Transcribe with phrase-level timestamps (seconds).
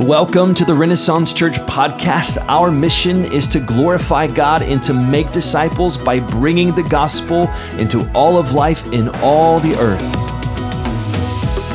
[0.00, 2.42] Welcome to the Renaissance Church podcast.
[2.48, 8.10] Our mission is to glorify God and to make disciples by bringing the gospel into
[8.14, 10.00] all of life in all the earth.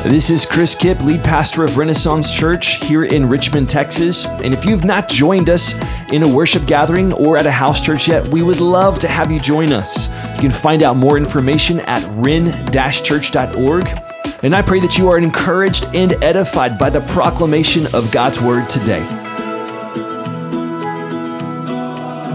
[0.04, 4.26] This is Chris Kipp, lead pastor of Renaissance Church here in Richmond, Texas.
[4.26, 5.76] And if you've not joined us
[6.10, 9.32] in a worship gathering or at a house church yet, we would love to have
[9.32, 10.08] you join us.
[10.34, 15.86] You can find out more information at ren-church.org and I pray that you are encouraged
[15.94, 19.02] and edified by the proclamation of God's word today.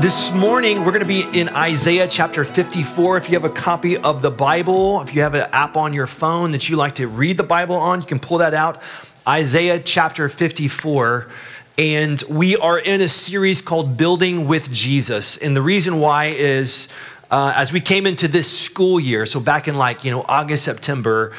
[0.00, 3.18] This morning, we're going to be in Isaiah chapter 54.
[3.18, 6.06] If you have a copy of the Bible, if you have an app on your
[6.06, 8.80] phone that you like to read the Bible on, you can pull that out.
[9.28, 11.28] Isaiah chapter 54
[11.76, 15.36] and we are in a series called Building with Jesus.
[15.36, 16.88] And the reason why is
[17.30, 20.64] uh, as we came into this school year, so back in like, you know, August,
[20.64, 21.32] September,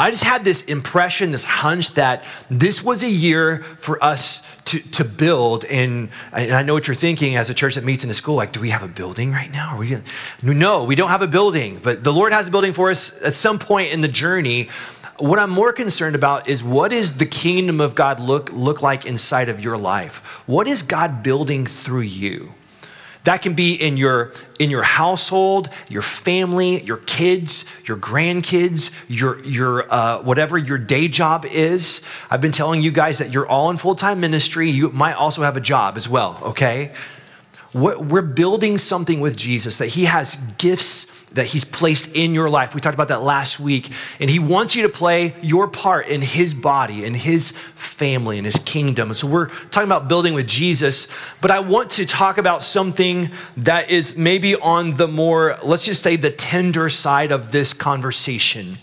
[0.00, 4.78] I just had this impression, this hunch that this was a year for us to,
[4.92, 5.64] to build.
[5.64, 8.36] And, and I know what you're thinking as a church that meets in a school
[8.36, 9.74] like, do we have a building right now?
[9.74, 9.96] Are we
[10.42, 13.34] no, we don't have a building, but the Lord has a building for us at
[13.34, 14.68] some point in the journey.
[15.18, 19.04] What I'm more concerned about is what does the kingdom of God look, look like
[19.04, 20.18] inside of your life?
[20.46, 22.54] What is God building through you?
[23.28, 29.38] That can be in your in your household, your family, your kids, your grandkids, your
[29.40, 32.00] your uh, whatever your day job is.
[32.30, 34.70] I've been telling you guys that you're all in full time ministry.
[34.70, 36.40] You might also have a job as well.
[36.42, 36.90] Okay,
[37.74, 42.74] we're building something with Jesus that He has gifts that He's placed in your life.
[42.74, 43.90] We talked about that last week.
[44.18, 48.44] And He wants you to play your part in His body, in His family, in
[48.44, 49.12] His kingdom.
[49.12, 51.08] So we're talking about building with Jesus.
[51.40, 56.02] But I want to talk about something that is maybe on the more, let's just
[56.02, 58.78] say, the tender side of this conversation.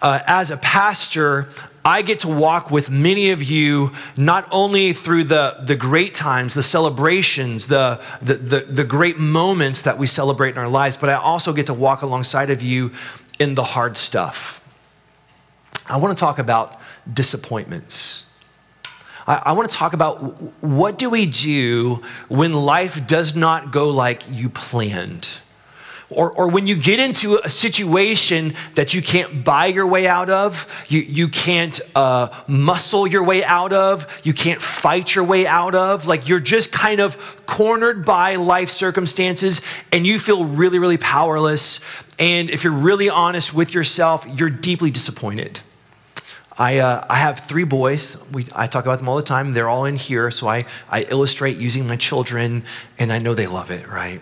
[0.00, 1.48] Uh, as a pastor,
[1.84, 6.54] I get to walk with many of you not only through the, the great times,
[6.54, 11.10] the celebrations, the, the, the, the, great moments that we celebrate in our lives, but
[11.10, 12.92] I also get to walk alongside of you
[13.38, 14.62] in the hard stuff.
[15.86, 16.80] I want to talk about
[17.12, 18.24] disappointments.
[19.26, 23.90] I, I want to talk about what do we do when life does not go
[23.90, 25.28] like you planned?
[26.10, 30.30] Or, or when you get into a situation that you can't buy your way out
[30.30, 35.46] of, you, you can't uh, muscle your way out of, you can't fight your way
[35.46, 37.16] out of, like you're just kind of
[37.46, 39.60] cornered by life circumstances
[39.92, 41.80] and you feel really, really powerless.
[42.18, 45.60] And if you're really honest with yourself, you're deeply disappointed.
[46.56, 48.16] I, uh, I have three boys.
[48.30, 49.54] We, I talk about them all the time.
[49.54, 52.64] They're all in here, so I, I illustrate using my children,
[52.96, 54.20] and I know they love it, right?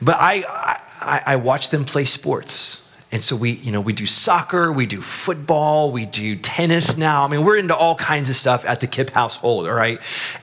[0.00, 2.84] But I, I, I watch them play sports.
[3.14, 7.24] And so we, you know, we do soccer, we do football, we do tennis now.
[7.24, 10.00] I mean, we're into all kinds of stuff at the Kipp household, all right?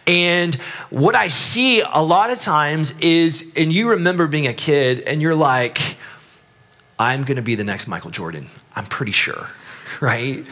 [0.07, 0.56] And
[0.90, 5.22] what I see a lot of times is, and you remember being a kid and
[5.22, 5.97] you're like,
[6.97, 8.47] I'm gonna be the next Michael Jordan.
[8.73, 9.50] I'm pretty sure,
[10.00, 10.45] right?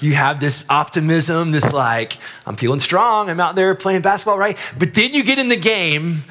[0.00, 2.16] You have this optimism, this like,
[2.46, 4.56] I'm feeling strong, I'm out there playing basketball, right?
[4.78, 6.22] But then you get in the game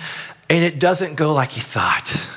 [0.50, 2.28] and it doesn't go like you thought.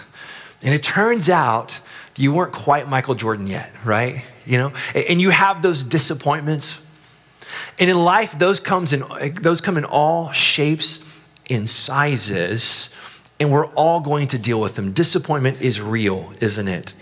[0.62, 1.80] And it turns out
[2.16, 4.24] you weren't quite Michael Jordan yet, right?
[4.44, 6.82] You know, and you have those disappointments.
[7.78, 9.04] And in life, those comes in
[9.41, 11.02] those come in all shapes
[11.48, 12.94] and sizes,
[13.41, 14.92] and we're all going to deal with them.
[14.92, 16.94] Disappointment is real, isn't it?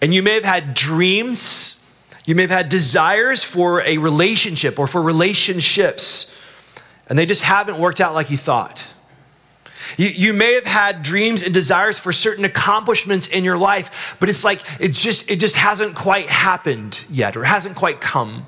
[0.00, 1.84] And you may have had dreams,
[2.24, 6.32] you may have had desires for a relationship or for relationships,
[7.08, 8.91] and they just haven't worked out like you thought.
[9.96, 14.28] You, you may have had dreams and desires for certain accomplishments in your life, but
[14.28, 18.46] it's like it's just it just hasn't quite happened yet or hasn't quite come.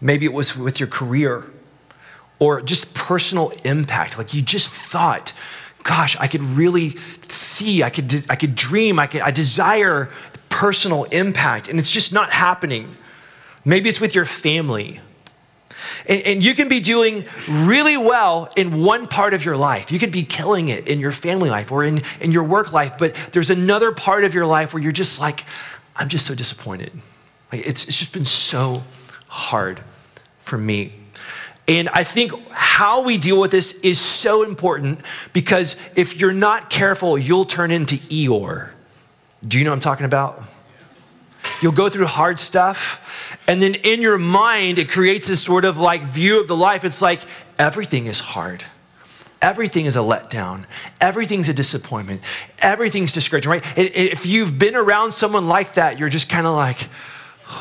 [0.00, 1.44] Maybe it was with your career
[2.38, 4.18] or just personal impact.
[4.18, 5.32] Like you just thought,
[5.82, 6.90] gosh, I could really
[7.28, 10.10] see, I could, I could dream, I, could, I desire
[10.48, 12.94] personal impact, and it's just not happening.
[13.64, 15.00] Maybe it's with your family
[16.08, 19.90] and, and, you can be doing really well in one part of your life.
[19.90, 22.94] You could be killing it in your family life or in, in your work life,
[22.98, 25.44] but there's another part of your life where you're just like,
[25.96, 26.92] I'm just so disappointed.
[27.52, 28.82] Like it's, it's just been so
[29.28, 29.80] hard
[30.38, 30.92] for me.
[31.68, 35.00] And I think how we deal with this is so important
[35.32, 38.70] because if you're not careful, you'll turn into Eeyore.
[39.46, 40.42] Do you know what I'm talking about?
[41.60, 43.00] You'll go through hard stuff
[43.48, 46.84] and then in your mind, it creates this sort of like view of the life.
[46.84, 47.20] It's like
[47.58, 48.64] everything is hard.
[49.40, 50.64] Everything is a letdown.
[51.00, 52.22] Everything's a disappointment.
[52.58, 53.64] Everything's discouraging, right?
[53.76, 56.88] If you've been around someone like that, you're just kind of like,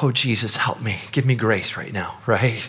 [0.01, 1.00] oh, Jesus, help me.
[1.12, 2.68] Give me grace right now, right?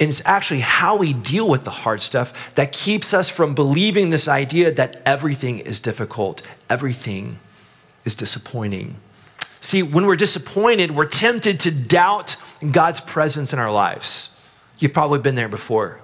[0.00, 4.10] And it's actually how we deal with the hard stuff that keeps us from believing
[4.10, 6.40] this idea that everything is difficult,
[6.70, 7.38] everything
[8.04, 8.96] is disappointing.
[9.64, 12.36] See, when we're disappointed, we're tempted to doubt
[12.70, 14.38] God's presence in our lives.
[14.78, 16.00] You've probably been there before.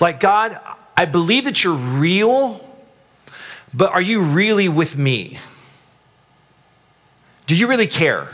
[0.00, 0.58] Like, God,
[0.96, 2.66] I believe that you're real,
[3.74, 5.38] but are you really with me?
[7.46, 8.30] Do you really care?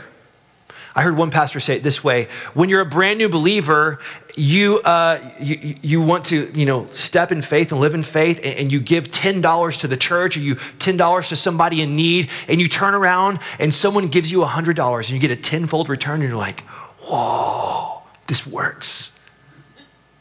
[0.93, 3.99] I heard one pastor say it this way when you're a brand new believer,
[4.35, 8.41] you, uh, you, you, want to you know, step in faith and live in faith,
[8.43, 12.29] and, and you give $10 to the church or you $10 to somebody in need,
[12.47, 16.21] and you turn around and someone gives you $100 and you get a tenfold return,
[16.21, 16.61] and you're like,
[16.99, 19.17] whoa, this works.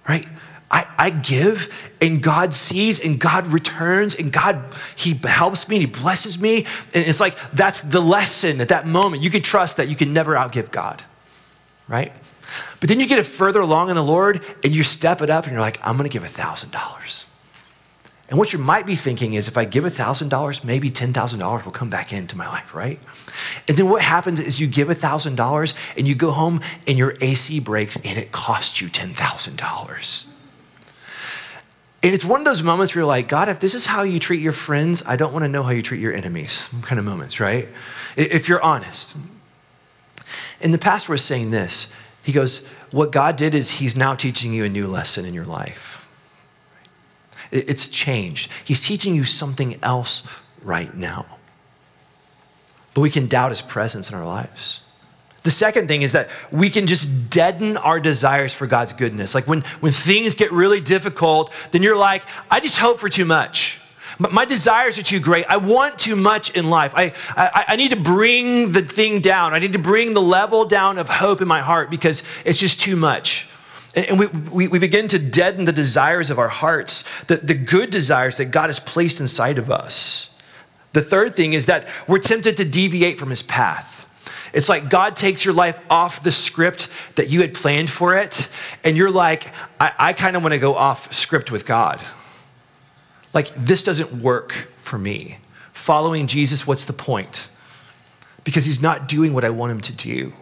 [0.08, 0.26] Right?
[0.70, 4.62] I, I give and God sees and God returns and God,
[4.94, 6.66] He helps me and He blesses me.
[6.94, 9.22] And it's like that's the lesson at that moment.
[9.22, 11.02] You can trust that you can never outgive God,
[11.88, 12.12] right?
[12.78, 15.44] But then you get it further along in the Lord and you step it up
[15.44, 17.24] and you're like, I'm gonna give a $1,000.
[18.28, 21.90] And what you might be thinking is if I give $1,000, maybe $10,000 will come
[21.90, 23.00] back into my life, right?
[23.66, 27.58] And then what happens is you give $1,000 and you go home and your AC
[27.58, 30.26] breaks and it costs you $10,000.
[32.02, 34.18] And it's one of those moments where you're like, God, if this is how you
[34.18, 36.70] treat your friends, I don't want to know how you treat your enemies.
[36.82, 37.68] Kind of moments, right?
[38.16, 39.16] If you're honest.
[40.62, 41.88] And the pastor was saying this.
[42.22, 45.44] He goes, What God did is He's now teaching you a new lesson in your
[45.44, 46.08] life.
[47.50, 48.50] It's changed.
[48.64, 50.26] He's teaching you something else
[50.62, 51.26] right now.
[52.94, 54.80] But we can doubt His presence in our lives.
[55.42, 59.34] The second thing is that we can just deaden our desires for God's goodness.
[59.34, 63.24] Like when, when things get really difficult, then you're like, I just hope for too
[63.24, 63.80] much.
[64.18, 65.46] My desires are too great.
[65.48, 66.92] I want too much in life.
[66.94, 69.54] I, I, I, need to bring the thing down.
[69.54, 72.80] I need to bring the level down of hope in my heart because it's just
[72.80, 73.48] too much.
[73.94, 77.88] And we, we, we begin to deaden the desires of our hearts, the, the good
[77.88, 80.38] desires that God has placed inside of us.
[80.92, 83.99] The third thing is that we're tempted to deviate from his path.
[84.52, 88.48] It's like God takes your life off the script that you had planned for it,
[88.82, 92.00] and you're like, I, I kind of want to go off script with God.
[93.32, 95.38] Like, this doesn't work for me.
[95.72, 97.48] Following Jesus, what's the point?
[98.42, 100.32] Because he's not doing what I want him to do.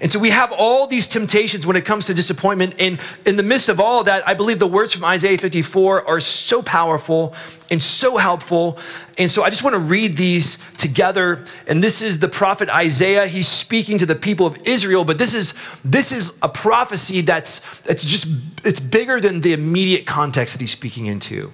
[0.00, 2.74] And so we have all these temptations when it comes to disappointment.
[2.78, 6.08] And in the midst of all of that, I believe the words from Isaiah 54
[6.08, 7.34] are so powerful
[7.70, 8.78] and so helpful.
[9.18, 11.44] And so I just want to read these together.
[11.66, 13.26] And this is the prophet Isaiah.
[13.26, 15.54] He's speaking to the people of Israel, but this is
[15.84, 18.28] this is a prophecy that's that's just
[18.64, 21.52] it's bigger than the immediate context that he's speaking into.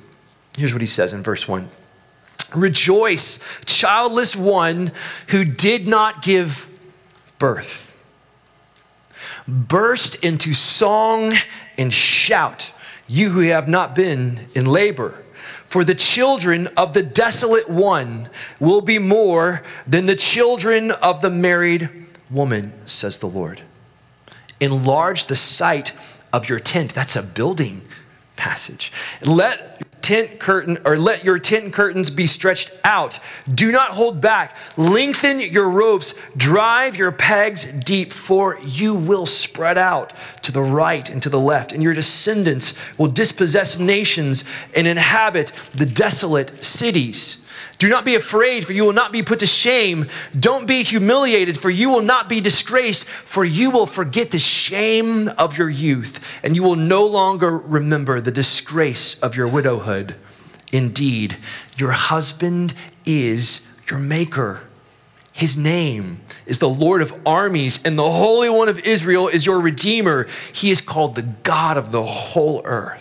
[0.56, 1.68] Here's what he says in verse 1.
[2.54, 4.92] Rejoice, childless one
[5.28, 6.70] who did not give
[7.38, 7.93] birth
[9.46, 11.34] burst into song
[11.76, 12.72] and shout,
[13.06, 15.14] you who have not been in labor.
[15.64, 18.30] For the children of the desolate one
[18.60, 21.88] will be more than the children of the married
[22.30, 23.62] woman, says the Lord.
[24.60, 25.96] Enlarge the site
[26.32, 26.94] of your tent.
[26.94, 27.82] That's a building
[28.36, 28.92] passage.
[29.22, 33.18] Let tent curtain or let your tent curtains be stretched out.
[33.52, 34.54] Do not hold back.
[34.76, 36.14] Lengthen your ropes.
[36.36, 40.12] Drive your pegs deep, for you will spread out
[40.42, 44.44] to the right and to the left, and your descendants will dispossess nations
[44.76, 47.43] and inhabit the desolate cities.
[47.78, 50.08] Do not be afraid, for you will not be put to shame.
[50.38, 55.28] Don't be humiliated, for you will not be disgraced, for you will forget the shame
[55.38, 60.14] of your youth, and you will no longer remember the disgrace of your widowhood.
[60.72, 61.36] Indeed,
[61.76, 64.60] your husband is your maker.
[65.32, 69.60] His name is the Lord of armies, and the Holy One of Israel is your
[69.60, 70.26] Redeemer.
[70.52, 73.00] He is called the God of the whole earth.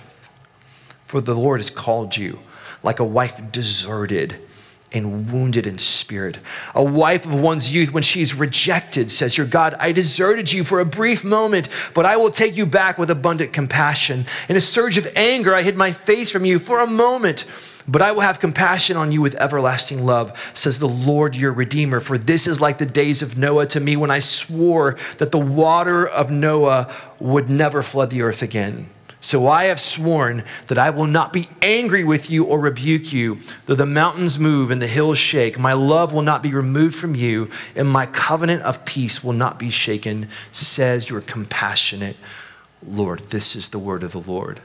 [1.06, 2.40] For the Lord has called you
[2.84, 4.36] like a wife deserted
[4.94, 6.38] and wounded in spirit.
[6.76, 10.80] A wife of one's youth, when she's rejected, says, Your God, I deserted you for
[10.80, 14.26] a brief moment, but I will take you back with abundant compassion.
[14.48, 17.46] In a surge of anger, I hid my face from you for a moment.
[17.86, 22.00] But I will have compassion on you with everlasting love, says the Lord your Redeemer.
[22.00, 25.40] For this is like the days of Noah to me when I swore that the
[25.40, 28.90] water of Noah would never flood the earth again.
[29.24, 33.38] So I have sworn that I will not be angry with you or rebuke you,
[33.66, 35.58] though the mountains move and the hills shake.
[35.58, 39.58] My love will not be removed from you, and my covenant of peace will not
[39.58, 42.18] be shaken, says your compassionate
[42.86, 43.22] Lord.
[43.30, 44.60] This is the word of the Lord.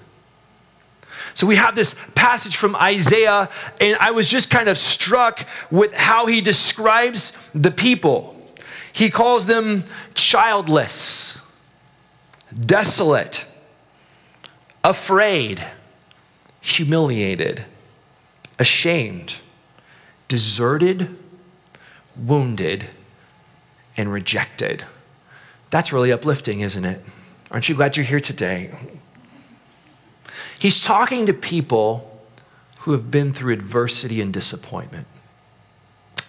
[1.34, 3.48] So we have this passage from Isaiah,
[3.80, 8.34] and I was just kind of struck with how he describes the people.
[8.92, 9.84] He calls them
[10.14, 11.40] childless,
[12.58, 13.46] desolate
[14.84, 15.64] afraid,
[16.60, 17.64] humiliated,
[18.58, 19.40] ashamed,
[20.28, 21.16] deserted,
[22.16, 22.86] wounded,
[23.96, 24.84] and rejected.
[25.70, 27.04] That's really uplifting, isn't it?
[27.50, 28.72] Aren't you glad you're here today?
[30.58, 32.04] He's talking to people
[32.80, 35.06] who have been through adversity and disappointment.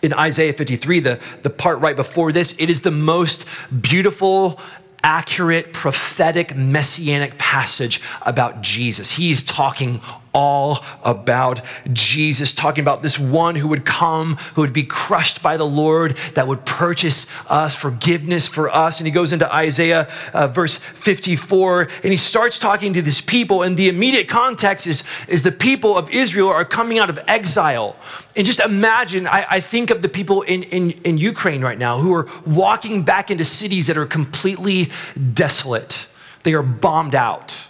[0.01, 3.45] In Isaiah 53, the, the part right before this, it is the most
[3.81, 4.59] beautiful
[5.03, 9.11] accurate, prophetic, messianic passage about Jesus.
[9.13, 10.01] He's talking
[10.33, 15.57] all about Jesus, talking about this one who would come, who would be crushed by
[15.57, 18.99] the Lord, that would purchase us, forgiveness for us.
[18.99, 23.63] And he goes into Isaiah uh, verse 54, and he starts talking to this people.
[23.63, 27.95] And the immediate context is, is the people of Israel are coming out of exile.
[28.35, 31.99] And just imagine, I, I think of the people in, in, in Ukraine right now
[31.99, 34.89] who are walking back into cities that are completely
[35.33, 36.07] desolate,
[36.43, 37.68] they are bombed out.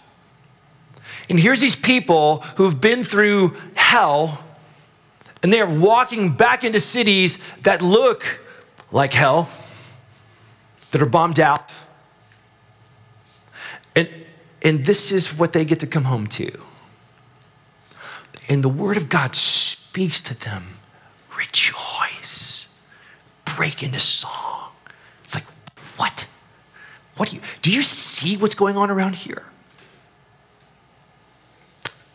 [1.29, 4.43] And here's these people who've been through hell,
[5.43, 8.41] and they are walking back into cities that look
[8.91, 9.49] like hell,
[10.91, 11.71] that are bombed out.
[13.95, 14.09] And,
[14.63, 16.51] and this is what they get to come home to.
[18.49, 20.79] And the Word of God speaks to them
[21.37, 22.67] rejoice,
[23.55, 24.71] break into song.
[25.23, 25.45] It's like,
[25.95, 26.27] what?
[27.15, 29.45] What do you, do you see what's going on around here?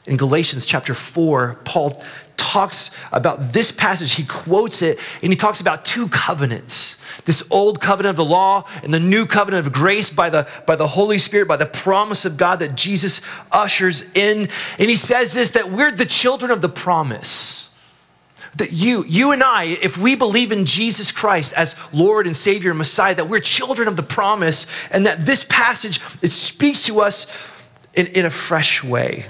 [0.07, 2.03] In Galatians chapter 4, Paul
[2.37, 4.13] talks about this passage.
[4.13, 8.65] He quotes it and he talks about two covenants this old covenant of the law
[8.83, 12.25] and the new covenant of grace by the, by the Holy Spirit, by the promise
[12.25, 13.21] of God that Jesus
[13.51, 14.49] ushers in.
[14.79, 17.75] And he says this that we're the children of the promise.
[18.57, 22.71] That you, you and I, if we believe in Jesus Christ as Lord and Savior
[22.71, 27.01] and Messiah, that we're children of the promise, and that this passage it speaks to
[27.01, 27.27] us
[27.95, 29.27] in, in a fresh way.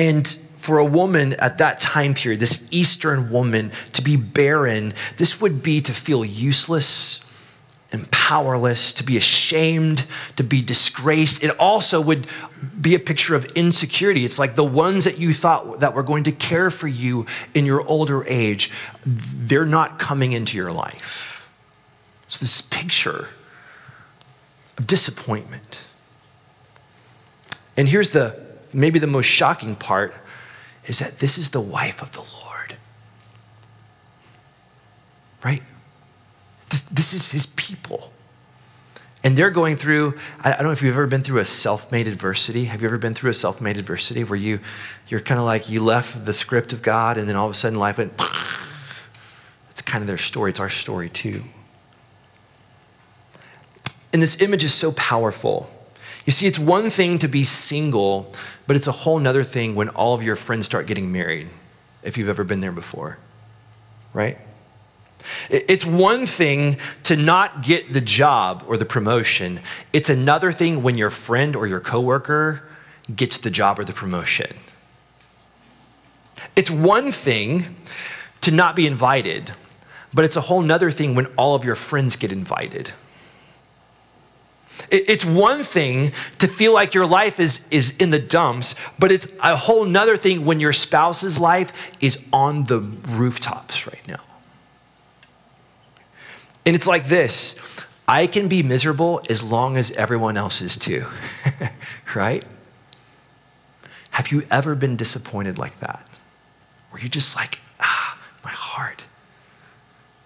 [0.00, 0.26] And
[0.56, 5.62] for a woman at that time period, this Eastern woman, to be barren, this would
[5.62, 7.20] be to feel useless
[7.92, 11.44] and powerless, to be ashamed, to be disgraced.
[11.44, 12.26] It also would
[12.80, 14.24] be a picture of insecurity.
[14.24, 17.66] It's like the ones that you thought that were going to care for you in
[17.66, 18.70] your older age,
[19.04, 21.46] they're not coming into your life.
[22.26, 23.28] So this picture
[24.78, 25.82] of disappointment.
[27.76, 30.14] And here's the maybe the most shocking part
[30.86, 32.76] is that this is the wife of the Lord.
[35.44, 35.62] Right?
[36.68, 38.12] This, this is his people.
[39.22, 42.08] And they're going through, I don't know if you've ever been through a self made
[42.08, 42.64] adversity.
[42.64, 44.60] Have you ever been through a self made adversity where you,
[45.08, 47.54] you're kind of like you left the script of God and then all of a
[47.54, 48.14] sudden life went,
[49.70, 50.50] it's kind of their story.
[50.50, 51.44] It's our story too.
[54.12, 55.70] And this image is so powerful
[56.26, 58.32] you see, it's one thing to be single,
[58.66, 61.48] but it's a whole nother thing when all of your friends start getting married,
[62.02, 63.18] if you've ever been there before,
[64.12, 64.38] right?
[65.48, 69.60] It's one thing to not get the job or the promotion.
[69.92, 72.62] It's another thing when your friend or your coworker
[73.14, 74.56] gets the job or the promotion.
[76.56, 77.76] It's one thing
[78.40, 79.52] to not be invited,
[80.12, 82.92] but it's a whole nother thing when all of your friends get invited.
[84.90, 89.28] It's one thing to feel like your life is, is in the dumps, but it's
[89.40, 94.20] a whole nother thing when your spouse's life is on the rooftops right now.
[96.64, 97.58] And it's like this
[98.06, 101.06] I can be miserable as long as everyone else is too,
[102.14, 102.44] right?
[104.10, 106.06] Have you ever been disappointed like that?
[106.90, 109.04] Where you're just like, ah, my heart,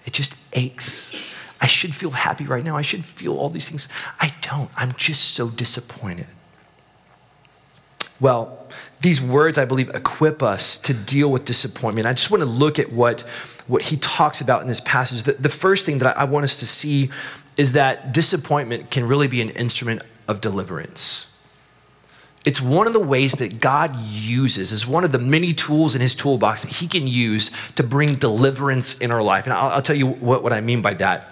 [0.06, 1.33] it just aches
[1.64, 2.76] I should feel happy right now.
[2.76, 3.88] I should feel all these things.
[4.20, 4.70] I don't.
[4.76, 6.26] I'm just so disappointed.
[8.20, 8.68] Well,
[9.00, 12.06] these words, I believe, equip us to deal with disappointment.
[12.06, 13.22] I just want to look at what,
[13.66, 15.22] what he talks about in this passage.
[15.22, 17.08] The, the first thing that I want us to see
[17.56, 21.34] is that disappointment can really be an instrument of deliverance.
[22.44, 26.02] It's one of the ways that God uses, is one of the many tools in
[26.02, 29.46] his toolbox that he can use to bring deliverance in our life.
[29.46, 31.30] And I'll, I'll tell you what, what I mean by that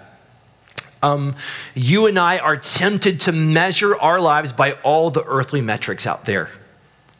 [1.03, 1.35] um,
[1.75, 6.25] you and I are tempted to measure our lives by all the earthly metrics out
[6.25, 6.49] there,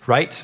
[0.07, 0.43] right?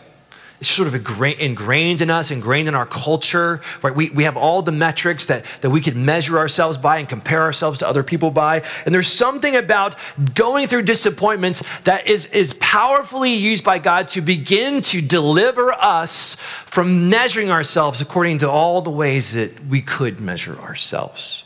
[0.60, 3.96] It's sort of ingrained in us, ingrained in our culture, right?
[3.96, 7.42] We, we have all the metrics that, that we could measure ourselves by and compare
[7.44, 8.64] ourselves to other people by.
[8.86, 9.96] And there's something about
[10.34, 16.36] going through disappointments that is, is powerfully used by God to begin to deliver us
[16.66, 21.46] from measuring ourselves according to all the ways that we could measure ourselves.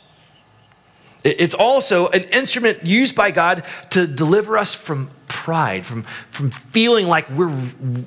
[1.24, 7.06] It's also an instrument used by God to deliver us from pride, from, from feeling
[7.06, 7.52] like we're,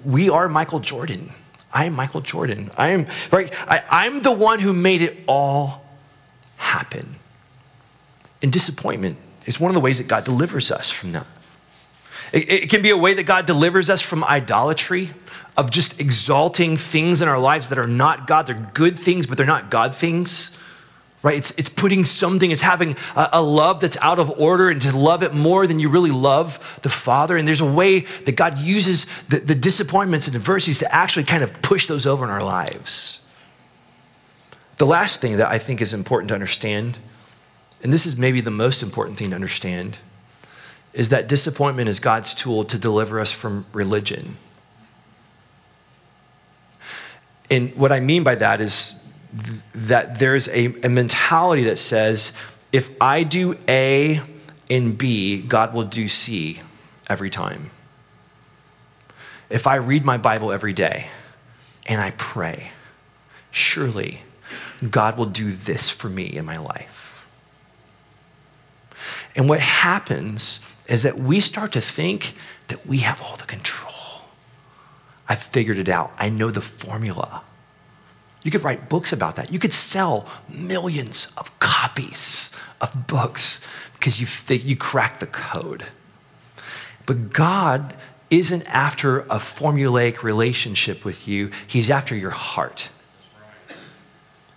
[0.05, 1.31] we are Michael Jordan.
[1.73, 2.69] I am Michael Jordan.
[2.77, 3.51] I am, right?
[3.67, 5.83] I, I'm the one who made it all
[6.57, 7.15] happen.
[8.43, 11.25] And disappointment is one of the ways that God delivers us from that.
[12.31, 15.09] It, it can be a way that God delivers us from idolatry,
[15.57, 18.45] of just exalting things in our lives that are not God.
[18.45, 20.56] They're good things, but they're not God things
[21.27, 21.35] right?
[21.35, 24.97] It's, it's putting something, it's having a, a, love that's out of order and to
[24.97, 27.35] love it more than you really love the Father.
[27.35, 31.43] And there's a way that God uses the, the disappointments and adversities to actually kind
[31.43, 33.19] of push those over in our lives.
[34.77, 36.97] The last thing that I think is important to understand,
[37.83, 39.97] and this is maybe the most important thing to understand,
[40.93, 44.37] is that disappointment is God's tool to deliver us from religion.
[47.51, 49.03] And what I mean by that is
[49.73, 52.33] that there's a, a mentality that says,
[52.71, 54.21] if I do A
[54.69, 56.61] and B, God will do C
[57.09, 57.69] every time.
[59.49, 61.07] If I read my Bible every day
[61.85, 62.71] and I pray,
[63.51, 64.21] surely
[64.89, 67.27] God will do this for me in my life.
[69.35, 72.33] And what happens is that we start to think
[72.67, 73.93] that we have all the control.
[75.29, 76.11] I've figured it out.
[76.17, 77.43] I know the formula.
[78.43, 79.51] You could write books about that.
[79.51, 83.61] You could sell millions of copies of books
[83.93, 85.83] because you think you cracked the code.
[87.05, 87.95] But God
[88.29, 92.89] isn't after a formulaic relationship with you, He's after your heart.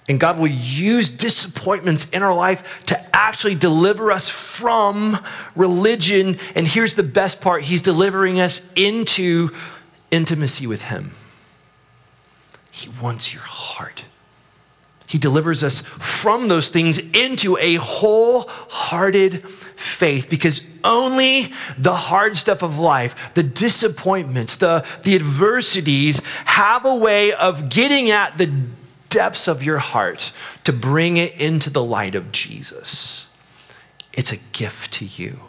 [0.09, 5.19] And God will use disappointments in our life to actually deliver us from
[5.55, 6.39] religion.
[6.57, 9.51] And here's the best part He's delivering us into
[10.11, 11.13] intimacy with Him.
[12.71, 14.05] He wants your heart.
[15.07, 22.63] He delivers us from those things into a wholehearted faith because only the hard stuff
[22.63, 28.55] of life, the disappointments, the, the adversities have a way of getting at the
[29.09, 30.31] depths of your heart
[30.63, 33.29] to bring it into the light of Jesus.
[34.13, 35.41] It's a gift to you.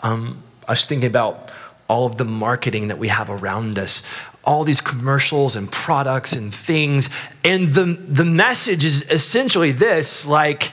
[0.00, 1.50] Um, I was thinking about
[1.90, 4.02] all of the marketing that we have around us
[4.44, 7.10] all these commercials and products and things.
[7.44, 10.72] And the, the message is essentially this like,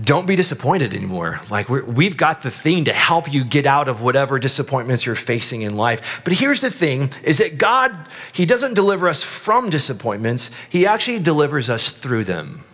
[0.00, 1.40] don't be disappointed anymore.
[1.50, 5.14] Like, we have got the thing to help you get out of whatever disappointments you're
[5.14, 6.20] facing in life.
[6.22, 7.96] But here's the thing is that God,
[8.32, 12.64] He doesn't deliver us from disappointments, He actually delivers us through them.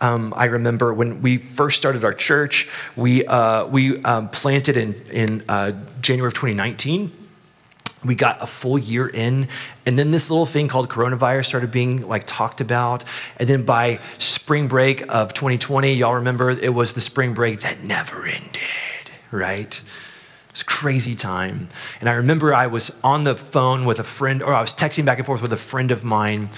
[0.00, 4.94] Um, I remember when we first started our church, we, uh, we um, planted in,
[5.10, 7.12] in uh, January of 2019.
[8.04, 9.48] We got a full year in,
[9.84, 13.02] and then this little thing called coronavirus started being like talked about.
[13.38, 17.82] And then by spring break of 2020, y'all remember it was the spring break that
[17.82, 18.60] never ended,
[19.32, 19.76] right?
[19.76, 21.68] It was crazy time.
[21.98, 25.04] And I remember I was on the phone with a friend, or I was texting
[25.04, 26.50] back and forth with a friend of mine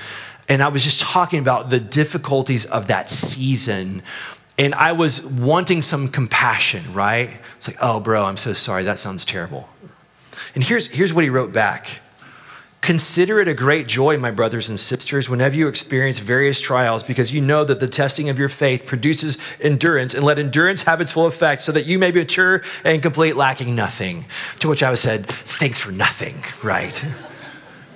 [0.51, 4.03] and I was just talking about the difficulties of that season.
[4.59, 7.31] And I was wanting some compassion, right?
[7.57, 8.83] It's like, oh, bro, I'm so sorry.
[8.83, 9.69] That sounds terrible.
[10.57, 12.01] And here's, here's what he wrote back
[12.81, 17.33] Consider it a great joy, my brothers and sisters, whenever you experience various trials, because
[17.33, 21.13] you know that the testing of your faith produces endurance, and let endurance have its
[21.13, 24.27] full effect, so that you may be mature and complete, lacking nothing.
[24.61, 27.05] To which I was said, Thanks for nothing, right?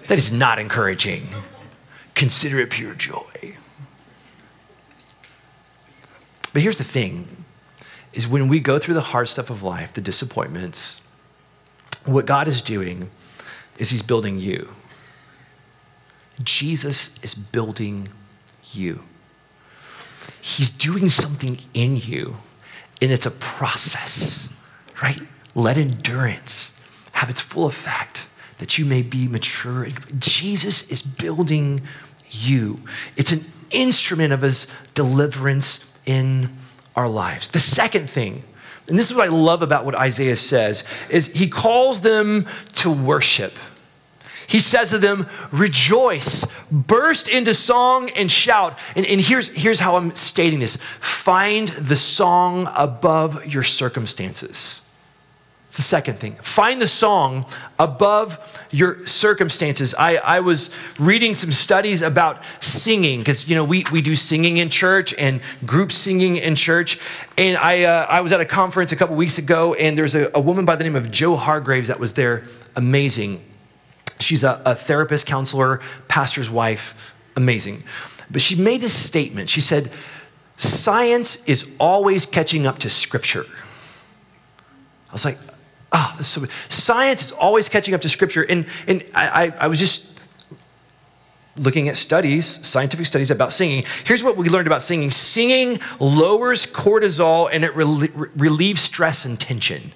[0.06, 1.28] That is not encouraging.
[2.14, 3.56] Consider it pure joy.
[6.52, 7.44] But here's the thing
[8.12, 11.02] is when we go through the hard stuff of life, the disappointments,
[12.04, 13.10] what God is doing
[13.78, 14.68] is he's building you.
[16.42, 18.08] Jesus is building
[18.72, 19.02] you.
[20.40, 22.36] He's doing something in you,
[23.00, 24.52] and it's a process,
[25.02, 25.20] right?
[25.54, 26.78] Let endurance
[27.14, 28.26] have its full effect
[28.58, 29.88] that you may be mature.
[30.18, 31.80] Jesus is building
[32.34, 32.80] you.
[33.16, 36.50] It's an instrument of his deliverance in
[36.96, 37.48] our lives.
[37.48, 38.44] The second thing,
[38.88, 42.90] and this is what I love about what Isaiah says, is he calls them to
[42.90, 43.54] worship.
[44.46, 48.78] He says to them, rejoice, burst into song and shout.
[48.94, 54.83] And, and, here's, here's how I'm stating this find the song above your circumstances.
[55.74, 56.36] It's the second thing.
[56.36, 57.46] Find the song
[57.80, 58.38] above
[58.70, 59.92] your circumstances.
[59.92, 64.58] I, I was reading some studies about singing because you know we, we do singing
[64.58, 67.00] in church and group singing in church.
[67.36, 70.30] And I uh, I was at a conference a couple weeks ago, and there's a,
[70.32, 72.44] a woman by the name of Jo Hargraves that was there.
[72.76, 73.42] Amazing.
[74.20, 77.12] She's a, a therapist, counselor, pastor's wife.
[77.34, 77.82] Amazing.
[78.30, 79.48] But she made this statement.
[79.48, 79.90] She said,
[80.56, 83.44] science is always catching up to scripture.
[85.08, 85.38] I was like,
[85.94, 88.42] oh, so science is always catching up to scripture.
[88.42, 90.18] And, and I, I, was just
[91.56, 93.84] looking at studies, scientific studies about singing.
[94.04, 99.92] Here's what we learned about singing singing lowers cortisol and it relieves stress and tension.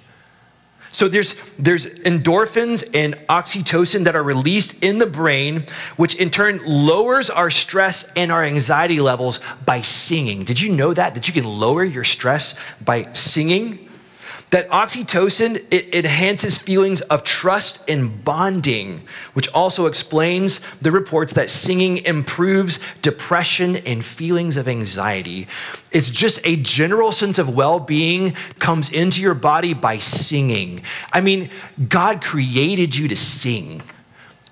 [0.91, 5.65] So there's, there's endorphins and oxytocin that are released in the brain,
[5.97, 10.45] which in turn lowers our stress and our anxiety levels by singing.
[10.45, 11.13] Did you know that?
[11.13, 13.88] That you can lower your stress by singing?
[14.51, 21.51] That oxytocin, it enhances feelings of trust and bonding, which also explains the reports that
[21.51, 25.47] singing improves depression and feelings of anxiety.
[25.91, 30.81] It's just a general sense of well being comes into your body by singing.
[31.13, 31.51] I mean,
[31.87, 33.83] God created you to sing.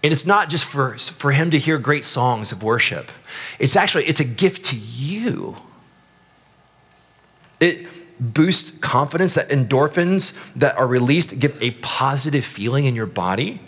[0.04, 3.12] And it's not just for, for him to hear great songs of worship.
[3.58, 5.58] It's actually, it's a gift to you.
[7.60, 7.88] It,
[8.20, 13.62] boost confidence, that endorphins that are released give a positive feeling in your body.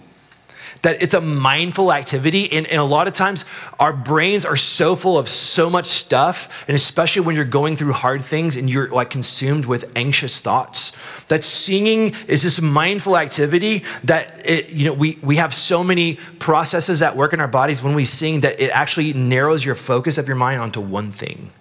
[0.82, 2.50] That it's a mindful activity.
[2.54, 3.44] And, and, a lot of times,
[3.82, 7.92] our brains are so full of so much stuff, and especially when you're going through
[7.92, 10.94] hard things and you're like consumed with anxious thoughts,
[11.28, 16.16] that singing is this mindful activity that, it, you know, we, we have so many
[16.40, 20.18] processes at work in our bodies when we sing that it actually narrows your focus
[20.18, 21.52] of your mind onto one thing.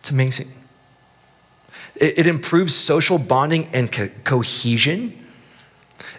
[0.00, 0.48] It's amazing.
[2.00, 5.14] It, it improves social bonding and co- cohesion.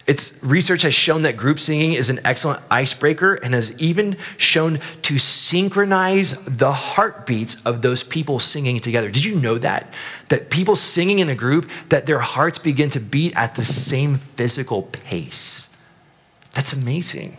[0.08, 4.80] Its research has shown that group singing is an excellent icebreaker and has even shown
[5.04, 9.12] to synchronize the heartbeats of those people singing together.
[9.12, 9.94] Did you know that?
[10.30, 14.16] That people singing in a group, that their hearts begin to beat at the same
[14.16, 15.70] physical pace.
[16.54, 17.38] That's amazing.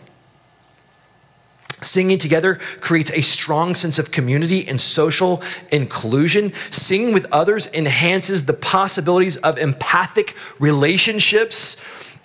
[1.81, 5.41] Singing together creates a strong sense of community and social
[5.71, 6.53] inclusion.
[6.69, 11.77] Singing with others enhances the possibilities of empathic relationships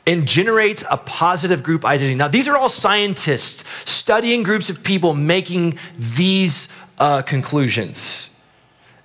[0.06, 2.14] and generates a positive group identity.
[2.14, 8.38] Now, these are all scientists studying groups of people making these uh, conclusions.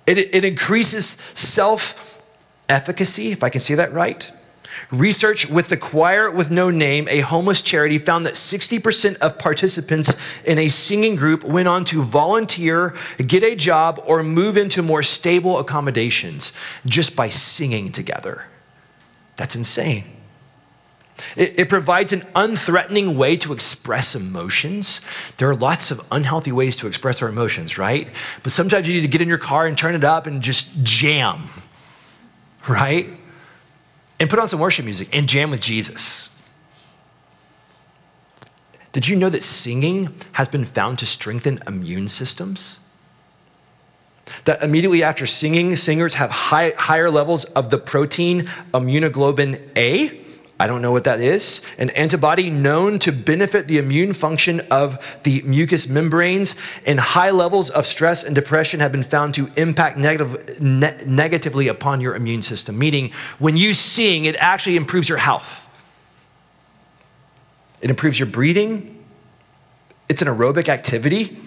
[0.06, 2.22] It, it increases self
[2.68, 4.30] efficacy, if I can say that right
[4.92, 10.14] Research with the Choir with No Name, a homeless charity, found that 60% of participants
[10.44, 12.94] in a singing group went on to volunteer,
[13.26, 16.52] get a job, or move into more stable accommodations
[16.84, 18.44] just by singing together.
[19.36, 20.04] That's insane.
[21.36, 25.00] It, it, provides an unthreatening way to express emotions.
[25.38, 28.08] There are lots of unhealthy ways to express our emotions, right?
[28.42, 30.82] But sometimes you need to get in your car and turn it up and just
[30.82, 31.48] jam,
[32.68, 33.08] right?
[34.18, 36.30] And put on some worship music and jam with Jesus.
[38.92, 42.78] Did you know that singing has been found to strengthen immune systems?
[44.44, 50.21] That immediately after singing, singers have high, higher levels of the protein immunoglobulin A,
[50.62, 51.60] I don't know what that is.
[51.76, 56.54] An antibody known to benefit the immune function of the mucous membranes,
[56.86, 61.66] and high levels of stress and depression have been found to impact negative, ne- negatively
[61.66, 62.78] upon your immune system.
[62.78, 65.68] Meaning, when you sing, it actually improves your health,
[67.80, 69.04] it improves your breathing,
[70.08, 71.40] it's an aerobic activity.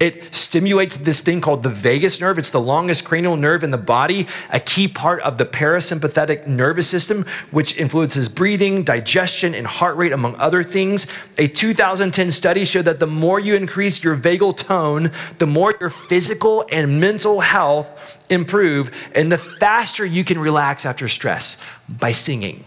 [0.00, 2.38] It stimulates this thing called the vagus nerve.
[2.38, 6.88] It's the longest cranial nerve in the body, a key part of the parasympathetic nervous
[6.88, 11.06] system, which influences breathing, digestion, and heart rate, among other things.
[11.36, 15.90] A 2010 study showed that the more you increase your vagal tone, the more your
[15.90, 21.58] physical and mental health improve, and the faster you can relax after stress
[21.90, 22.64] by singing,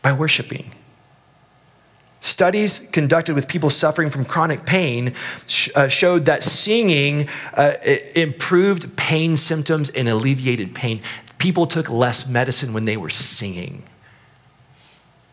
[0.00, 0.70] by worshiping.
[2.20, 5.14] Studies conducted with people suffering from chronic pain
[5.46, 7.74] sh- uh, showed that singing uh,
[8.16, 11.00] improved pain symptoms and alleviated pain.
[11.38, 13.84] People took less medicine when they were singing.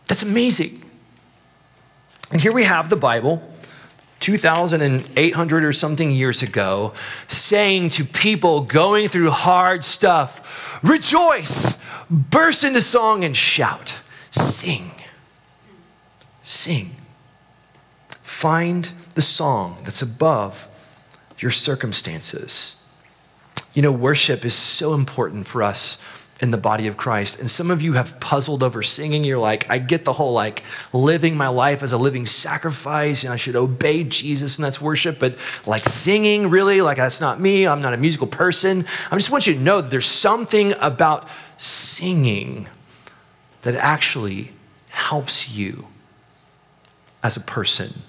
[0.07, 0.83] That's amazing.
[2.31, 3.41] And here we have the Bible,
[4.19, 6.93] 2,800 or something years ago,
[7.27, 11.79] saying to people going through hard stuff, rejoice,
[12.11, 14.91] burst into song and shout, sing
[16.45, 16.91] sing.
[18.21, 20.67] Find the song that's above
[21.39, 22.77] your circumstances.
[23.73, 26.01] You know, worship is so important for us
[26.41, 27.39] in the body of Christ.
[27.39, 29.23] And some of you have puzzled over singing.
[29.23, 33.33] You're like, I get the whole like living my life as a living sacrifice and
[33.33, 35.17] I should obey Jesus and that's worship.
[35.17, 37.65] But like singing, really, like that's not me.
[37.65, 38.85] I'm not a musical person.
[39.09, 41.27] I just want you to know that there's something about
[41.57, 42.67] singing
[43.61, 44.51] that actually
[44.89, 45.87] helps you
[47.25, 48.03] as a person.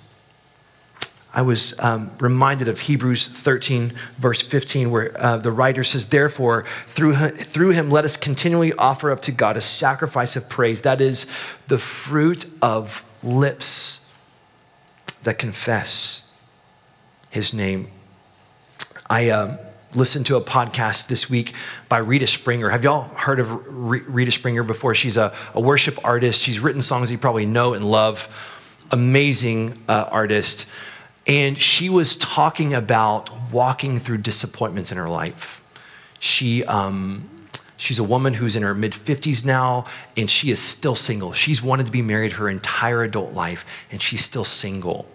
[1.33, 6.66] I was um, reminded of Hebrews 13, verse 15, where uh, the writer says, Therefore,
[6.87, 10.83] through, through him, let us continually offer up to God a sacrifice of praise.
[10.83, 11.24] That is
[11.68, 14.02] the fruit of lips
[15.22, 16.31] that confess
[17.31, 17.88] his name.
[19.09, 19.59] I um,
[19.94, 21.55] listened to a podcast this week
[21.88, 22.68] by Rita Springer.
[22.68, 24.94] Have y'all heard of Rita Springer before?
[24.94, 26.42] She's a, a worship artist.
[26.42, 28.56] She's written songs you probably know and love.
[28.90, 30.66] Amazing uh, artist.
[31.27, 35.62] And she was talking about walking through disappointments in her life.
[36.20, 37.29] She, um,
[37.77, 41.33] she's a woman who's in her mid 50s now, and she is still single.
[41.33, 45.07] She's wanted to be married her entire adult life, and she's still single.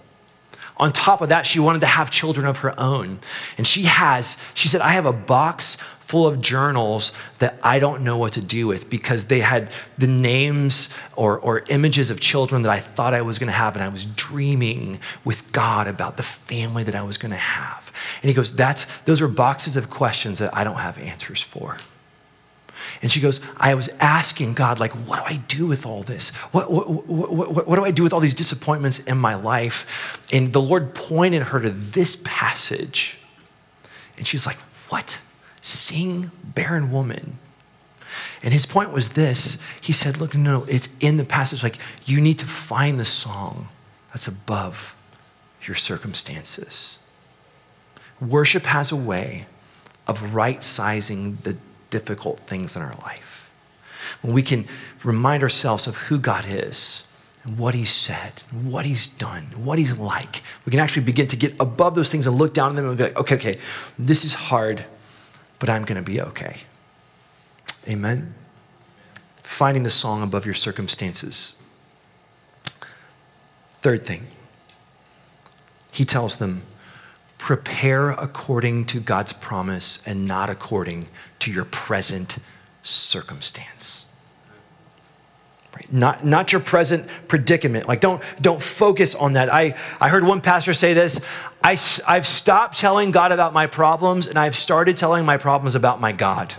[0.82, 3.20] On top of that, she wanted to have children of her own.
[3.56, 8.04] And she has, she said, I have a box full of journals that I don't
[8.04, 12.64] know what to do with because they had the names or, or images of children
[12.64, 13.76] that I thought I was going to have.
[13.76, 17.94] And I was dreaming with God about the family that I was going to have.
[18.24, 21.78] And he goes, That's, those are boxes of questions that I don't have answers for.
[23.02, 26.30] And she goes, I was asking God, like, what do I do with all this?
[26.52, 30.20] What, what, what, what, do I do with all these disappointments in my life?
[30.32, 33.18] And the Lord pointed her to this passage.
[34.18, 34.58] And she's like,
[34.90, 35.22] What?
[35.62, 37.38] Sing, barren woman.
[38.44, 41.64] And his point was this He said, Look, no, it's in the passage.
[41.64, 43.68] Like, you need to find the song
[44.10, 44.96] that's above
[45.64, 46.98] your circumstances.
[48.20, 49.46] Worship has a way
[50.08, 51.58] of right sizing the
[51.92, 53.52] difficult things in our life.
[54.24, 54.66] When we can
[55.04, 57.06] remind ourselves of who God is
[57.44, 61.04] and what He's said, and what He's done, and what He's like, we can actually
[61.04, 63.36] begin to get above those things and look down at them and be like, okay,
[63.36, 63.58] okay,
[64.00, 64.84] this is hard,
[65.60, 66.58] but I'm going to be okay.
[67.88, 68.34] Amen.
[69.44, 71.56] Finding the song above your circumstances.
[73.80, 74.28] Third thing,
[75.92, 76.62] he tells them,
[77.42, 81.08] prepare according to God's promise and not according
[81.40, 82.38] to your present
[82.84, 84.06] circumstance.
[85.76, 85.92] Right?
[85.92, 87.88] Not, not your present predicament.
[87.88, 89.52] Like, don't, don't focus on that.
[89.52, 91.20] I, I heard one pastor say this
[91.64, 91.72] I,
[92.08, 96.12] I've stopped telling God about my problems and I've started telling my problems about my
[96.12, 96.54] God.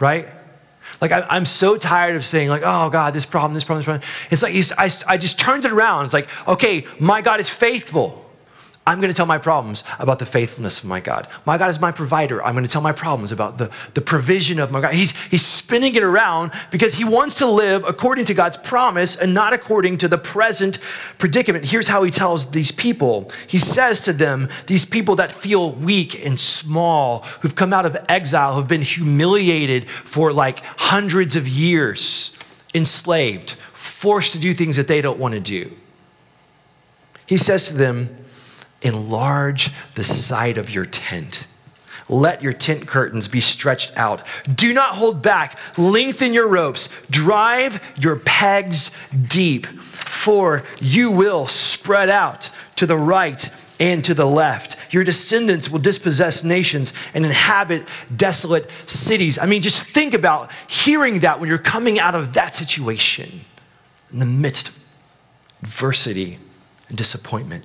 [0.00, 0.26] Right?
[1.00, 3.86] Like, I, am so tired of saying, like, oh, God, this problem, this problem, this
[3.86, 4.08] problem.
[4.32, 6.06] It's like, I, I just turned it around.
[6.06, 8.23] It's like, okay, my God is faithful.
[8.86, 11.26] I'm going to tell my problems about the faithfulness of my God.
[11.46, 12.44] My God is my provider.
[12.44, 14.92] I'm going to tell my problems about the, the provision of my God.
[14.92, 19.32] He's, he's spinning it around because he wants to live according to God's promise and
[19.32, 20.78] not according to the present
[21.16, 21.64] predicament.
[21.64, 26.24] Here's how he tells these people He says to them, these people that feel weak
[26.24, 32.36] and small, who've come out of exile, who've been humiliated for like hundreds of years,
[32.74, 35.72] enslaved, forced to do things that they don't want to do.
[37.26, 38.14] He says to them,
[38.84, 41.48] enlarge the side of your tent.
[42.08, 44.22] Let your tent curtains be stretched out.
[44.54, 45.58] Do not hold back.
[45.78, 46.90] Lengthen your ropes.
[47.10, 54.26] Drive your pegs deep, for you will spread out to the right and to the
[54.26, 54.92] left.
[54.92, 59.38] Your descendants will dispossess nations and inhabit desolate cities.
[59.38, 63.40] I mean, just think about hearing that when you're coming out of that situation
[64.12, 64.80] in the midst of
[65.62, 66.38] adversity
[66.88, 67.64] and disappointment.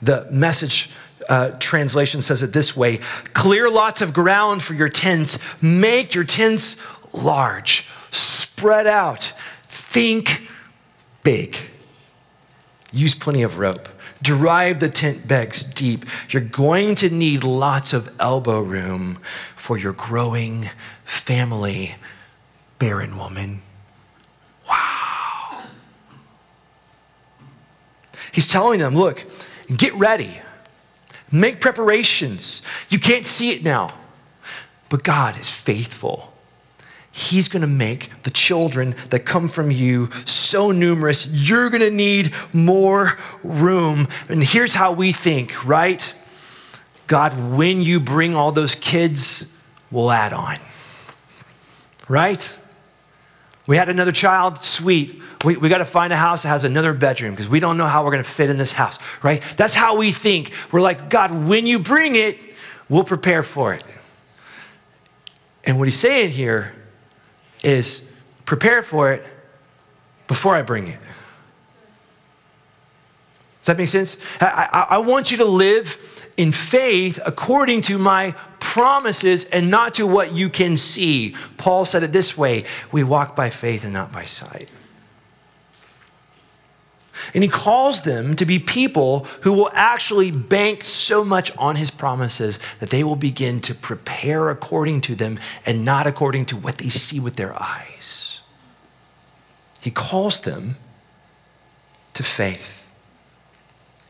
[0.00, 0.90] The message
[1.28, 3.00] uh, translation says it this way
[3.34, 6.76] clear lots of ground for your tents, make your tents
[7.12, 9.32] large, spread out,
[9.66, 10.50] think
[11.22, 11.56] big.
[12.92, 13.88] Use plenty of rope.
[14.22, 16.04] Drive the tent pegs deep.
[16.30, 19.18] You're going to need lots of elbow room
[19.54, 20.70] for your growing
[21.04, 21.94] family,
[22.78, 23.62] barren woman.
[24.68, 25.62] Wow.
[28.32, 29.24] He's telling them, look,
[29.76, 30.40] Get ready.
[31.30, 32.62] Make preparations.
[32.88, 33.92] You can't see it now,
[34.88, 36.32] but God is faithful.
[37.10, 41.90] He's going to make the children that come from you so numerous, you're going to
[41.90, 44.08] need more room.
[44.28, 46.14] And here's how we think, right?
[47.08, 49.52] God, when you bring all those kids,
[49.90, 50.58] we'll add on.
[52.08, 52.57] Right?
[53.68, 55.20] We had another child, sweet.
[55.44, 57.86] We, we got to find a house that has another bedroom because we don't know
[57.86, 59.42] how we're going to fit in this house, right?
[59.58, 60.52] That's how we think.
[60.72, 62.38] We're like, God, when you bring it,
[62.88, 63.84] we'll prepare for it.
[65.64, 66.74] And what he's saying here
[67.62, 68.10] is
[68.46, 69.22] prepare for it
[70.28, 70.98] before I bring it.
[73.68, 74.16] Does that make sense?
[74.40, 79.92] I, I, I want you to live in faith according to my promises and not
[79.94, 81.36] to what you can see.
[81.58, 84.70] Paul said it this way we walk by faith and not by sight.
[87.34, 91.90] And he calls them to be people who will actually bank so much on his
[91.90, 96.78] promises that they will begin to prepare according to them and not according to what
[96.78, 98.40] they see with their eyes.
[99.82, 100.76] He calls them
[102.14, 102.77] to faith.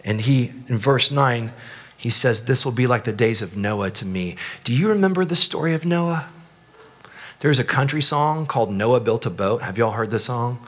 [0.09, 1.53] And he, in verse 9,
[1.99, 4.37] he says, This will be like the days of Noah to me.
[4.65, 6.31] Do you remember the story of Noah?
[7.41, 9.61] There's a country song called Noah Built a Boat.
[9.61, 10.67] Have y'all heard the song?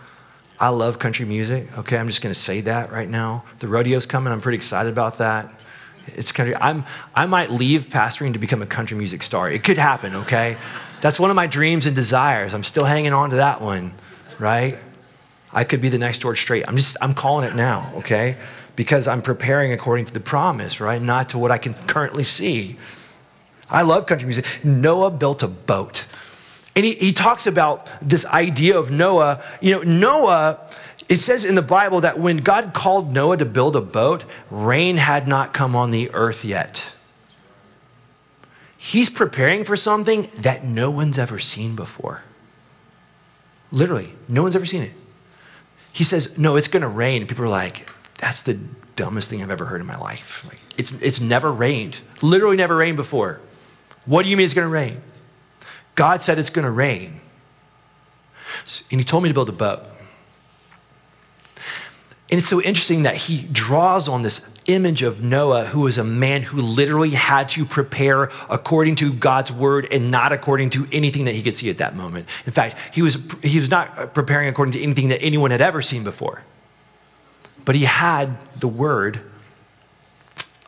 [0.60, 1.66] I love country music.
[1.78, 3.44] Okay, I'm just going to say that right now.
[3.60, 4.30] The rodeo's coming.
[4.30, 5.50] I'm pretty excited about that.
[6.08, 6.54] It's country.
[6.60, 9.50] I'm, I might leave pastoring to become a country music star.
[9.50, 10.58] It could happen, okay?
[11.00, 12.52] That's one of my dreams and desires.
[12.52, 13.94] I'm still hanging on to that one,
[14.38, 14.76] right?
[15.50, 16.68] I could be the next George Strait.
[16.68, 18.36] I'm just, I'm calling it now, okay?
[18.76, 21.00] Because I'm preparing according to the promise, right?
[21.00, 22.76] Not to what I can currently see.
[23.68, 24.46] I love country music.
[24.64, 26.06] Noah built a boat.
[26.74, 29.42] And he, he talks about this idea of Noah.
[29.60, 30.60] You know, Noah,
[31.08, 34.96] it says in the Bible that when God called Noah to build a boat, rain
[34.96, 36.94] had not come on the earth yet.
[38.76, 42.22] He's preparing for something that no one's ever seen before.
[43.70, 44.92] Literally, no one's ever seen it.
[45.92, 47.22] He says, No, it's gonna rain.
[47.22, 47.88] And people are like,
[48.20, 48.54] That's the
[48.96, 50.44] dumbest thing I've ever heard in my life.
[50.46, 53.40] Like, it's, it's never rained, literally never rained before.
[54.06, 55.02] What do you mean it's gonna rain?
[56.00, 57.20] God said it's going to rain.
[58.90, 59.80] And he told me to build a boat.
[62.30, 66.04] And it's so interesting that he draws on this image of Noah, who was a
[66.04, 71.24] man who literally had to prepare according to God's word and not according to anything
[71.24, 72.28] that he could see at that moment.
[72.46, 75.82] In fact, he was, he was not preparing according to anything that anyone had ever
[75.82, 76.42] seen before.
[77.70, 79.20] But he had the word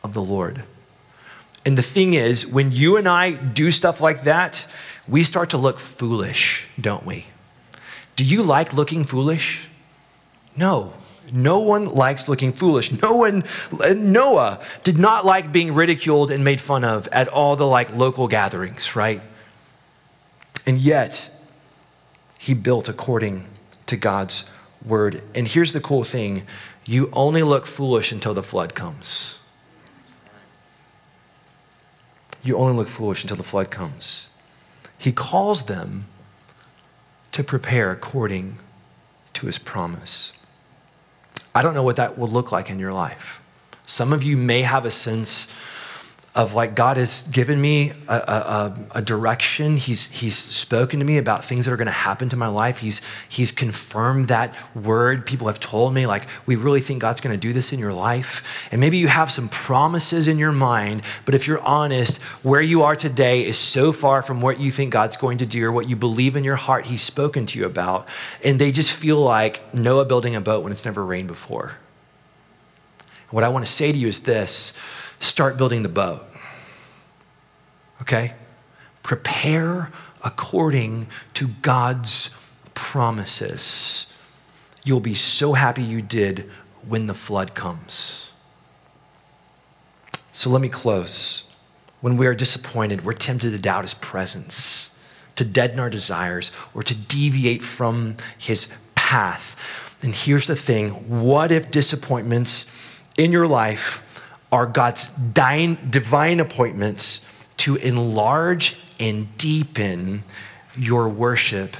[0.05, 0.63] of the Lord.
[1.65, 4.65] And the thing is, when you and I do stuff like that,
[5.05, 7.25] we start to look foolish, don't we?
[8.15, 9.67] Do you like looking foolish?
[10.55, 10.93] No.
[11.29, 12.93] No one likes looking foolish.
[13.01, 13.43] No one,
[13.93, 18.29] Noah did not like being ridiculed and made fun of at all the like local
[18.29, 19.19] gatherings, right?
[20.65, 21.29] And yet,
[22.39, 23.45] he built according
[23.87, 24.45] to God's
[24.85, 25.21] word.
[25.33, 26.45] And here's the cool thing
[26.85, 29.39] you only look foolish until the flood comes.
[32.43, 34.29] You only look foolish until the flood comes.
[34.97, 36.05] He calls them
[37.31, 38.59] to prepare according
[39.33, 40.33] to his promise.
[41.55, 43.41] I don't know what that will look like in your life.
[43.85, 45.47] Some of you may have a sense
[46.35, 49.77] of like God has given me a, a, a, direction.
[49.77, 52.79] He's, he's spoken to me about things that are going to happen to my life.
[52.79, 55.27] He's, he's confirmed that word.
[55.27, 57.93] People have told me, like, we really think God's going to do this in your
[57.93, 58.67] life.
[58.71, 62.81] And maybe you have some promises in your mind, but if you're honest, where you
[62.81, 65.87] are today is so far from what you think God's going to do or what
[65.87, 68.09] you believe in your heart He's spoken to you about.
[68.43, 71.73] And they just feel like Noah building a boat when it's never rained before.
[73.29, 74.73] What I want to say to you is this
[75.23, 76.25] start building the boat.
[78.01, 78.33] Okay?
[79.01, 79.91] Prepare
[80.23, 82.29] according to God's
[82.73, 84.07] promises.
[84.83, 86.49] You'll be so happy you did
[86.87, 88.31] when the flood comes.
[90.31, 91.49] So let me close.
[92.01, 94.89] When we are disappointed, we're tempted to doubt his presence,
[95.35, 99.55] to deaden our desires, or to deviate from his path.
[100.01, 100.89] And here's the thing
[101.21, 102.69] what if disappointments
[103.17, 104.03] in your life
[104.53, 110.23] are God's divine appointments to enlarge and deepen
[110.77, 111.75] your worship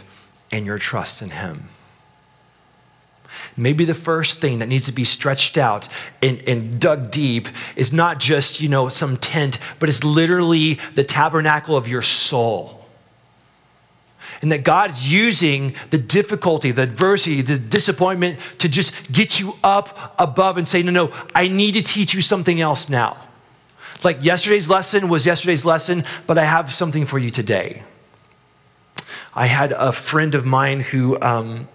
[0.51, 1.69] and your trust in Him.
[3.55, 5.87] Maybe the first thing that needs to be stretched out
[6.23, 11.03] and, and, dug deep is not just, you know, some tent, but it's literally the
[11.03, 12.82] tabernacle of your soul
[14.43, 20.13] and that God's using the difficulty, the adversity, the disappointment to just get you up
[20.19, 23.17] above and say, no, no, I need to teach you something else now.
[24.03, 27.83] Like yesterday's lesson was yesterday's lesson, but I have something for you today.
[29.33, 31.69] I had a friend of mine who um,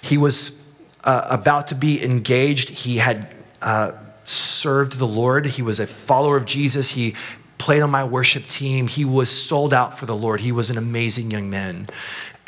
[0.00, 0.64] he was
[1.02, 2.68] uh, about to be engaged.
[2.68, 3.28] He had
[3.60, 3.92] uh,
[4.22, 5.46] served the Lord.
[5.46, 6.90] He was a follower of Jesus.
[6.90, 7.14] He
[7.62, 8.88] played on my worship team.
[8.88, 10.40] He was sold out for the Lord.
[10.40, 11.86] He was an amazing young man.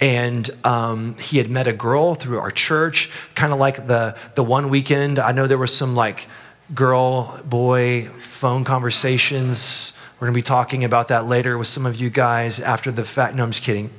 [0.01, 4.43] And um, he had met a girl through our church, kind of like the, the
[4.43, 5.21] one weekend.
[5.21, 6.27] I know there was some like
[6.75, 9.93] girl, boy phone conversations.
[10.19, 13.05] We're going to be talking about that later with some of you guys after the
[13.05, 13.37] fact.
[13.37, 13.91] No, I'm just kidding.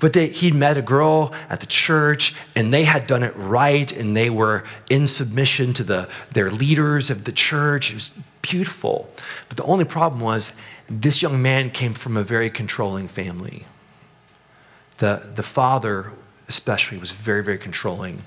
[0.00, 3.90] But they, he'd met a girl at the church, and they had done it right,
[3.96, 7.90] and they were in submission to the, their leaders of the church.
[7.90, 8.10] It was
[8.42, 9.08] beautiful.
[9.48, 10.54] But the only problem was
[10.88, 13.66] this young man came from a very controlling family.
[14.98, 16.12] The, the father,
[16.48, 18.22] especially, was very, very controlling.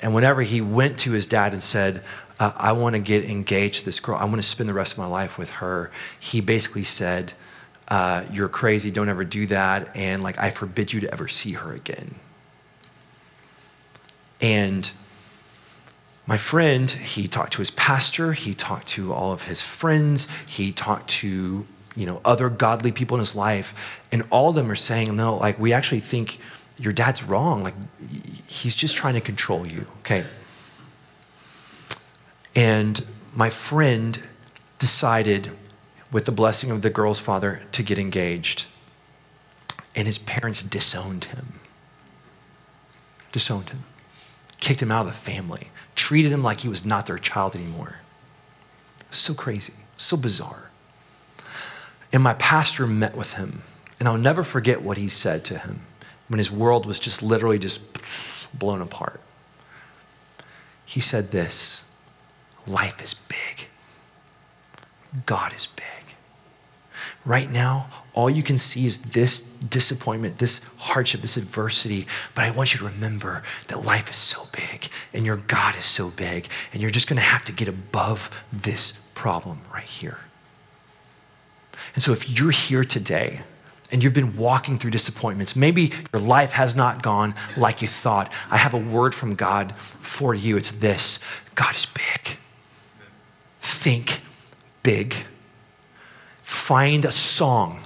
[0.00, 2.02] And whenever he went to his dad and said,
[2.38, 4.92] uh, I want to get engaged to this girl, I want to spend the rest
[4.92, 5.90] of my life with her,
[6.20, 7.32] he basically said,
[7.88, 9.96] uh, You're crazy, don't ever do that.
[9.96, 12.14] And like, I forbid you to ever see her again.
[14.40, 14.90] And
[16.26, 20.72] my friend, he talked to his pastor, he talked to all of his friends, he
[20.72, 21.66] talked to
[21.96, 25.36] you know other godly people in his life, and all of them are saying, no,
[25.36, 26.38] like we actually think
[26.78, 27.62] your dad's wrong.
[27.62, 27.74] Like
[28.46, 29.86] he's just trying to control you.
[30.00, 30.24] Okay.
[32.54, 34.20] And my friend
[34.78, 35.50] decided,
[36.10, 38.66] with the blessing of the girl's father, to get engaged.
[39.94, 41.60] And his parents disowned him.
[43.32, 43.84] Disowned him.
[44.60, 47.96] Kicked him out of the family treated him like he was not their child anymore.
[49.10, 50.70] So crazy, so bizarre.
[52.12, 53.62] And my pastor met with him,
[53.98, 55.80] and I'll never forget what he said to him
[56.28, 57.82] when his world was just literally just
[58.54, 59.20] blown apart.
[60.86, 61.84] He said this
[62.66, 63.68] Life is big,
[65.26, 65.97] God is big.
[67.28, 72.06] Right now, all you can see is this disappointment, this hardship, this adversity.
[72.34, 75.84] But I want you to remember that life is so big and your God is
[75.84, 80.16] so big, and you're just gonna have to get above this problem right here.
[81.94, 83.42] And so, if you're here today,
[83.90, 85.56] and you've been walking through disappointments.
[85.56, 88.30] Maybe your life has not gone like you thought.
[88.50, 90.58] I have a word from God for you.
[90.58, 91.20] It's this
[91.54, 92.36] God is big.
[93.60, 94.20] Think
[94.82, 95.14] big.
[96.48, 97.80] Find a song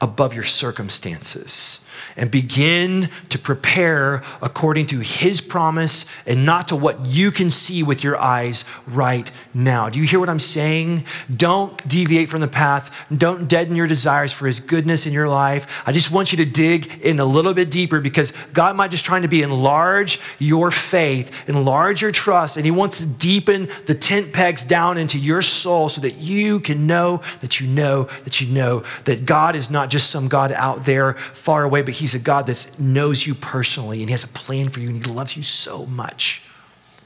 [0.00, 1.80] above your circumstances
[2.16, 7.82] and begin to prepare according to his promise and not to what you can see
[7.82, 9.88] with your eyes right now.
[9.88, 11.04] Do you hear what I'm saying?
[11.34, 13.06] Don't deviate from the path.
[13.16, 15.82] Don't deaden your desires for his goodness in your life.
[15.86, 19.04] I just want you to dig in a little bit deeper because God might just
[19.04, 23.94] trying to be enlarge your faith, enlarge your trust, and he wants to deepen the
[23.94, 28.40] tent pegs down into your soul so that you can know that you know that
[28.40, 32.14] you know that God is not just some God out there far away, but he's
[32.14, 35.10] a God that knows you personally and He has a plan for you and He
[35.10, 36.42] loves you so much.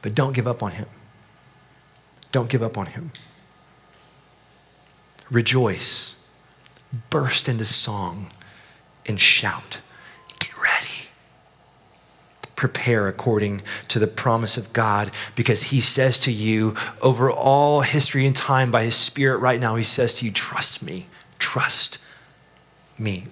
[0.03, 0.89] But don't give up on Him.
[2.33, 3.13] Don't give up on Him.
[5.31, 6.17] Rejoice,
[7.11, 8.33] burst into song,
[9.07, 9.83] and shout.
[10.41, 11.11] Get ready.
[12.57, 18.27] Prepare according to the promise of God because He says to you over all history
[18.27, 21.07] and time by His Spirit right now, He says to you, Trust me,
[21.39, 22.03] trust
[22.99, 23.27] me.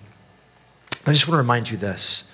[1.10, 2.24] I just want to remind you this.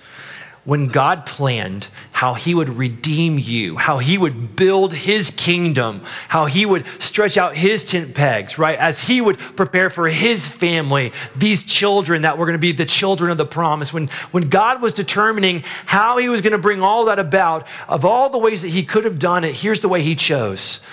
[0.64, 6.46] When God planned how he would redeem you, how he would build his kingdom, how
[6.46, 8.76] he would stretch out his tent pegs, right?
[8.76, 12.84] As he would prepare for his family, these children that were going to be the
[12.84, 13.94] children of the promise.
[13.94, 18.04] When, when God was determining how he was going to bring all that about, of
[18.04, 20.84] all the ways that he could have done it, here's the way he chose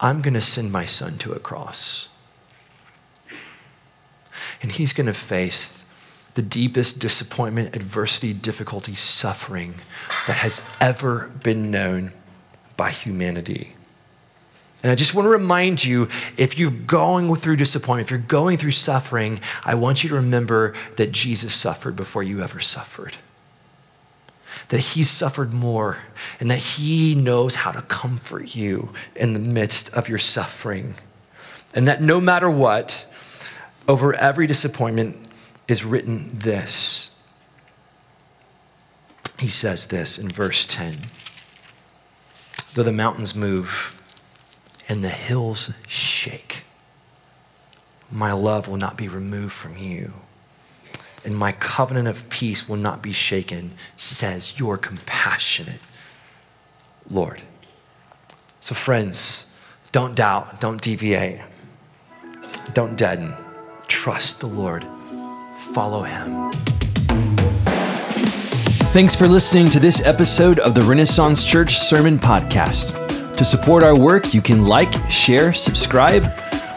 [0.00, 2.08] I'm going to send my son to a cross.
[4.62, 5.75] And he's going to face
[6.36, 9.74] the deepest disappointment, adversity, difficulty, suffering
[10.26, 12.12] that has ever been known
[12.76, 13.72] by humanity.
[14.82, 18.58] And I just want to remind you if you're going through disappointment, if you're going
[18.58, 23.16] through suffering, I want you to remember that Jesus suffered before you ever suffered.
[24.68, 26.00] That he suffered more
[26.38, 30.96] and that he knows how to comfort you in the midst of your suffering.
[31.72, 33.10] And that no matter what,
[33.88, 35.25] over every disappointment,
[35.68, 37.16] is written this.
[39.38, 40.98] He says this in verse 10
[42.74, 44.00] Though the mountains move
[44.88, 46.64] and the hills shake,
[48.10, 50.12] my love will not be removed from you,
[51.24, 55.80] and my covenant of peace will not be shaken, says your compassionate
[57.10, 57.42] Lord.
[58.60, 59.52] So, friends,
[59.90, 61.40] don't doubt, don't deviate,
[62.74, 63.34] don't deaden.
[63.88, 64.84] Trust the Lord
[65.76, 66.50] follow him.
[68.94, 73.36] Thanks for listening to this episode of the Renaissance Church Sermon Podcast.
[73.36, 76.32] To support our work, you can like, share, subscribe,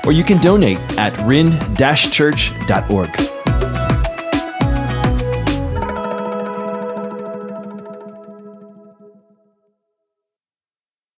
[0.05, 3.38] or you can donate at ren-church.org.